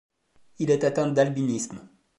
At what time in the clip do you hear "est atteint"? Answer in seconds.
0.71-1.11